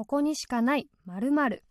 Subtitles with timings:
[0.00, 0.88] ここにしかない。
[1.04, 1.62] 〇〇。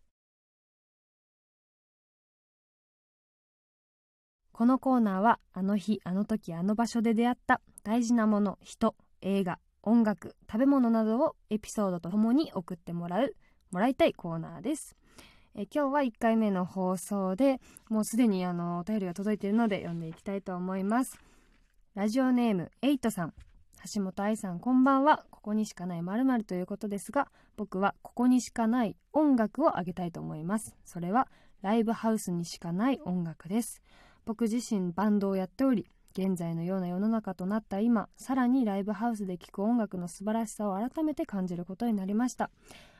[4.52, 7.60] このコーナーはあの日あの時あの場所で出会った。
[7.82, 13.36] 大事なもの人映画音楽食べ物などをエピソードとともに送ってもらう
[13.72, 14.96] もらいたいコーナーです。
[15.56, 17.60] え今日は1回目の放送で
[17.90, 21.18] もうすでにあのお便りが届いているので読んでいきたいと思います。
[21.96, 23.34] ラジオネームエイトさん。
[23.94, 25.24] 橋本愛さんこんばんは。
[25.32, 30.76] ここにしかないまるということですが僕はここにしかない音楽をあげたいと思います。
[30.84, 31.30] それは
[31.62, 33.82] ライブハウスにしかない音楽です。
[34.26, 42.50] 僕自身バンドをやっており現在のような世の中となった今さらにライブハウスで聴く音楽の素晴らしさを改めて感じることになりました。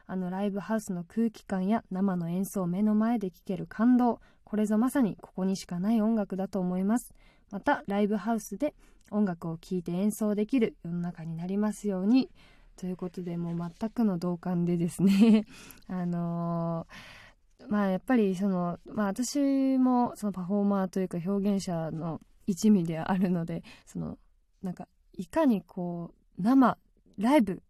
[0.08, 7.14] あのライブハウスの空気感や生の演奏を目の前で聴ける感動これぞまさにここにしかない音楽だと思います。
[7.52, 8.74] またライブハウスで
[9.12, 12.30] 音楽を聴いて演奏できる世の中になりますように。
[12.76, 15.46] ということでもう全くの同感でですね。
[15.90, 24.18] あのー、まあやっぱりそのまあ私もそのパフォーマーというか表現者の一味であるのでその
[24.64, 26.78] なんかいかにこう生
[27.18, 27.62] ライブ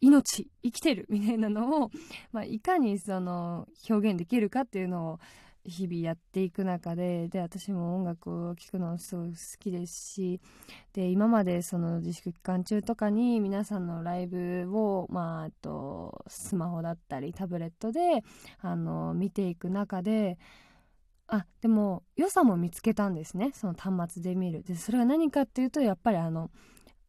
[0.00, 1.90] 命生きてるみたいなのを、
[2.32, 5.20] まあ、いかにその表現できるかっていうのを
[5.66, 10.40] 日々やっていく中でで私も音楽を聴くのすごい好きですし
[10.92, 18.22] で今までその自粛期間中とかに皆さんのライブを、まあ、あとスマホだったりタブレットで
[18.60, 20.38] あの見ていく中で
[21.28, 24.62] あでも良さも見つけたんですねその端末で見る。
[24.62, 26.50] でそれは何かっていうとやっぱりあの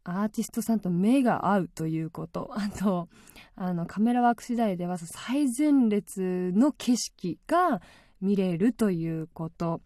[0.04, 2.50] アーティストさんと目が合うということ。
[2.54, 3.10] あと
[3.56, 7.82] あのカメラワーク次第では最前列の景色が
[8.22, 9.82] 見れるということ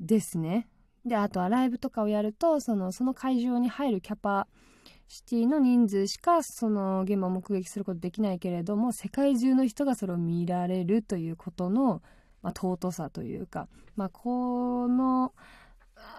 [0.00, 0.68] ですね。
[1.04, 4.46] であとはライブとかをやるとそのその会場に入るキャパ
[5.08, 12.02] シティの人数しかその現場を目撃することできないけれども世界中の人がそれを見られるということの、
[12.42, 15.32] まあ、尊さというか、まあ、この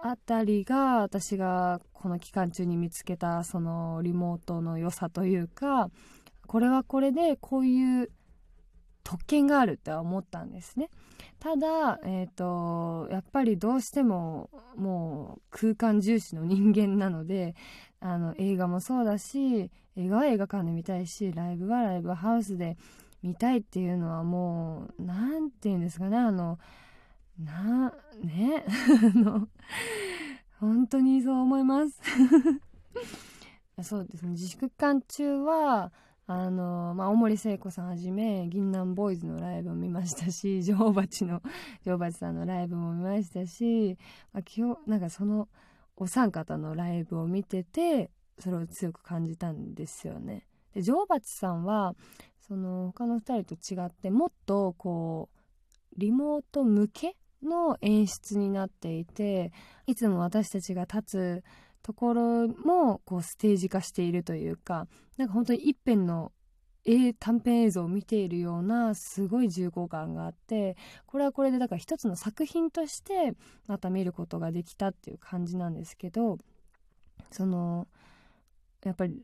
[0.02, 5.90] あたりが私がこの期間中に見つけたそのリモートの良さというか
[6.46, 8.10] これはこれでこういう
[9.02, 10.90] 特権があるって思ったんですね。
[11.38, 17.54] ただ、えーと、やっぱりどうしてももう空間重視の人間なので
[18.00, 22.76] あの映画もそうだし映画は映画館で見たいしライブはライブハウスで
[23.22, 26.58] 見たいっていうのはもう何て言うんですかねあの
[27.38, 28.64] なね
[29.14, 29.48] あの
[30.58, 31.98] 本当にそう思います。
[33.82, 34.22] そうです。
[34.24, 35.90] ね自粛期間中は
[36.32, 41.42] あのまあ、大森聖子さんはじめ銀杏ボーイズのライブを見ましたし 女王蜂の
[41.84, 43.98] 女王蜂さんのライブも見ましたし、
[44.32, 45.48] まあ、今日なんかその
[45.96, 50.46] お三方のライブを見ててそれを強く感じたんですよね。
[50.72, 51.96] で女王蜂さんは
[52.38, 59.50] その他の2人と違ってもっとこうリモート向けの演出になっていて
[59.88, 61.44] いつも私たちが立つ
[61.82, 64.86] ところもこうステージ化しているというか
[65.16, 66.32] なんか本当に一辺の
[67.18, 70.76] 短編映像を見ているようなすごい重厚感があって
[71.06, 73.34] これはこれでだから一つの作品として
[73.66, 76.38] また見ることができたっていう感じなんですけど
[77.30, 77.86] その
[78.82, 79.22] やっぱり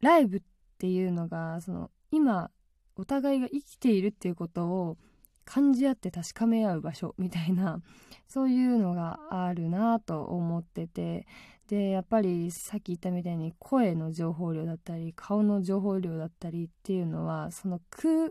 [0.00, 0.42] ライブっ
[0.78, 2.50] ていうのがその今
[2.96, 4.98] お互いが生きているっていうことを
[5.44, 7.80] 感じ合って確かめ合う場所みたいな
[8.28, 11.26] そういうのがあるなと思ってて
[11.68, 18.30] でやっぱりさっき言ったみたいに声の情報量だったり顔の情報量だったりっていうのはその空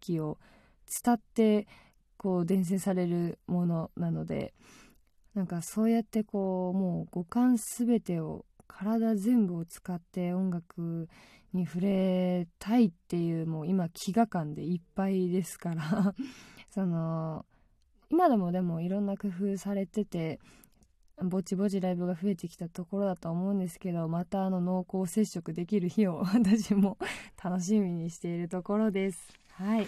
[0.00, 0.38] 気を
[1.04, 1.66] 伝って
[2.16, 4.54] こう伝染されるものなので
[5.34, 11.08] なんかそうやってこうもう五感全てを体全部を使って音楽
[11.54, 16.14] に触れたいっていうもう今飢餓感でいっぱいですから。
[16.70, 17.46] その
[18.10, 20.38] 今でもでもいろんな工夫されてて
[21.22, 26.98] ぼちぼちライブが増えてきたところだと思うんですけどまたあの濃厚接触できる日を 私も
[27.42, 29.32] 楽しみにしているところです。
[29.52, 29.86] はい、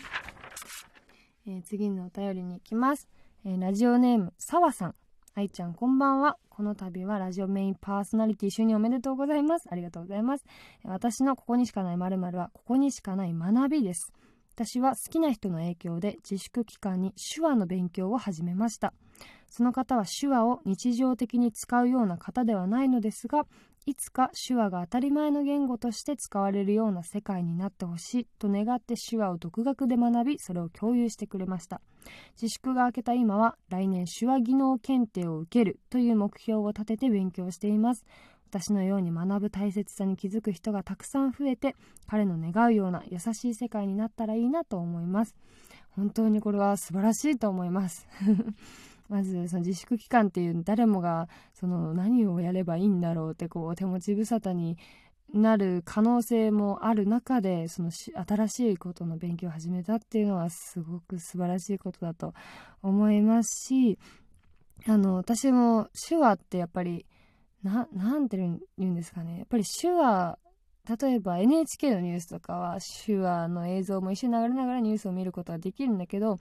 [1.47, 3.09] えー、次のお便りに行きます、
[3.45, 4.95] えー、ラジオネームさわさん。
[5.39, 6.39] 愛ちゃんこんばんは。
[6.49, 9.69] この度はラジオメインパーソナリティ就任おめでとうございます。
[9.71, 10.47] ありがとうございます。
[10.83, 14.15] 私のここにしかない〇〇はここにしかない学びです。
[14.55, 18.95] 私は好きな人の影響で自粛期間に手話の勉強を始めました。
[19.51, 23.45] その方は手話を日常的に使うような方ではないのですが
[23.87, 31.81] いつか手話が当たり前の言語として使われるような世界になってほしいと願って手話を独学で学びそれを共有してくれました。
[32.41, 38.05] 自粛が明けた今は来年手話技能検定を受けるという目標を立てて勉強しています。
[38.51, 41.77] 私のように学ぶ大切さに気づく人がたくさん増えて
[42.09, 45.37] 彼の願うような優しい世界になったらいいなと思います。
[45.91, 48.09] 本当にこれは素晴らしいと思います。
[49.09, 54.77] まずその自粛期間っていう誰もがその何をやればいいんだろうってこう手持ち無沙汰に
[55.33, 62.33] なる可能性もある中でその新しいことの勉強を始めたっていうのはすごく素晴らしいことだと
[62.83, 63.99] 思いますし
[64.87, 67.07] あの私も手話ってやっぱり
[67.63, 67.87] な
[68.19, 69.39] んて言うんですかね。
[69.39, 70.39] やっぱり手話
[71.01, 76.39] 例えば NHK のニュースとかは手話の映像も一緒に流れながらニュースを見ることができるんだけど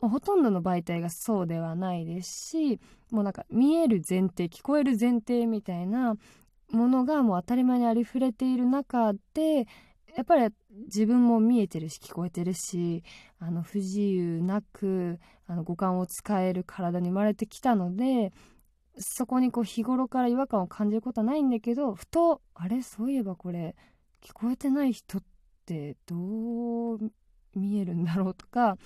[0.00, 2.80] ほとんどの媒体がそうではないですし
[3.10, 6.16] もうなんか見える前提聞こえる前提みたいな
[6.70, 9.66] ものがもう当たり前にありふれている中で
[10.16, 10.54] やっぱり
[10.86, 13.02] 自分も見えてるし聞こえてるし
[13.38, 18.32] あの不自由なくあの五感を使える体に生まれてきたので
[18.98, 22.82] そこにこう日頃から違和感を感じることはないんだけどふとあれ？
[22.82, 23.74] そういえばこれ
[24.22, 25.22] 聞こえてない人っ
[25.66, 26.98] てどう
[27.56, 28.76] 見えるんだろうとか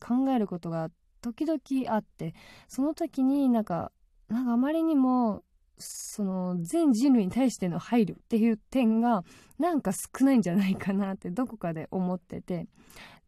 [0.00, 0.90] 考えることが
[1.20, 1.60] 時々
[1.94, 2.34] あって
[2.68, 3.92] その時になんか
[4.28, 5.42] なんかあまりにも
[5.78, 9.24] その全人類に対しての配慮っていう点が
[9.58, 12.66] なんか少ないんじゃないかなってどこかで思ってて。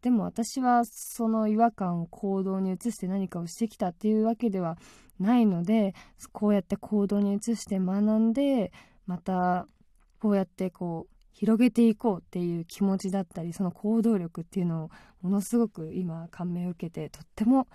[0.01, 4.77] でも私はその違和感を行動に移して何かをしてきたっていうわけでは
[5.19, 5.93] ないので
[6.31, 8.71] こうやって行動に移して学んで
[9.05, 9.67] また
[10.19, 14.89] こうやってこう広げていこうっていう気持ちだったりその行動力っていうのを
[15.21, 17.65] ものすごく今感銘を受けてとっても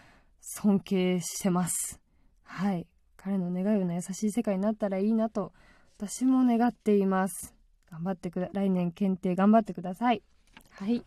[0.43, 1.99] 尊敬してます。
[2.43, 2.87] はい。
[3.17, 5.55] 彼の願うような優しい世界になったらいいなと
[5.97, 7.55] 私も願っています。
[7.91, 10.23] 頑張ってくだ来年検定頑張ってください。
[10.73, 11.03] はい、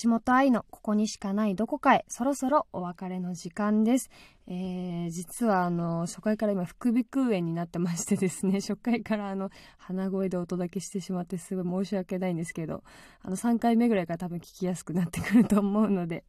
[0.02, 4.10] 橋本愛のここにしかないどこかへそろそろお別れの時間です、
[4.48, 12.82] えー、実はあの初回から今副鼻腔炎になってましてですね 初回からあの鼻声でお届けしてしまってすごい申し訳ないんですけど
[13.22, 16.24] あの3回目ぐらいから多分聞きやすくなってくると思うので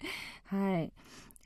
[0.45, 0.93] はい。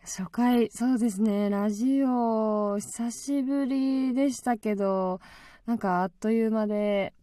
[0.04, 5.20] 初回そうですねラジオ久しぶりでしたけど
[5.66, 7.14] なんかあっという間で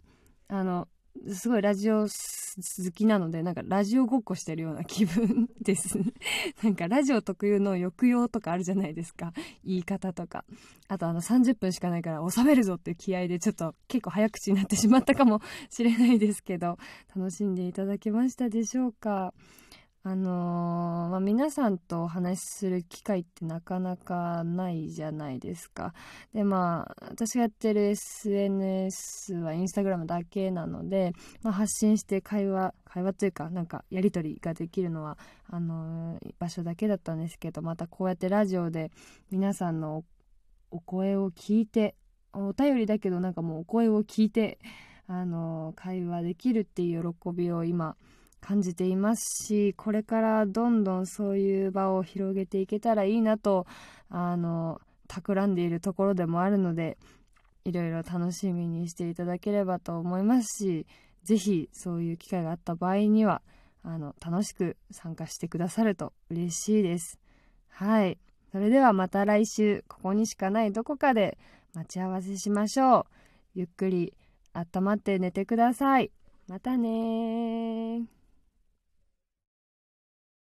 [0.49, 0.89] あの
[1.33, 5.99] すごいラジオ好きなので、なんかラジオごっこしてるような気分です。
[6.63, 9.33] なんかラジオ特有の抑揚とかあるじゃないですか。
[9.65, 10.45] 言い方とか。
[10.89, 15.41] あとあの30分しかないから収めるぞっていう気合でちょっと結構早口になってしまったかも
[15.71, 16.79] しれないですけど、
[17.15, 19.35] 楽しんでいただけましたでしょうか？
[20.11, 25.93] あのー、まあ、皆さんとお話しする機会ってなかなかないじゃないですか。
[26.33, 31.13] で、まあ、私がやってる SNS はインスタグラムだけなので、
[31.43, 38.91] まあ、発信して会話、会話というか、なんかやり取りができるのは、あのー、場所だけだったんですけど、またこうやってラジオで
[39.31, 40.05] 皆さんの
[40.71, 41.97] お声を聞いて、
[42.33, 44.59] お便りだけどなんかもうお声を聞いて、
[45.07, 47.95] あのー、会話できるっていう喜びを今、
[48.41, 53.67] 感じていますしこれからどんどんそういう場を広げていけたらいいなと
[54.11, 56.99] あの企んでいるところでもあるので
[57.65, 60.87] いろいろ楽しみにしていただければと思いますし
[61.25, 63.43] 是非そういう機会があった場合には
[63.83, 67.19] あの楽しく参加してくださると嬉しいです。
[67.69, 68.19] はい。
[68.51, 71.39] それではまた来週ここにしかないどこかで
[71.75, 73.05] 待ち合わせしましょう。
[73.55, 74.15] ゆっくり
[74.53, 76.11] 温まって寝てください。
[76.49, 78.18] またね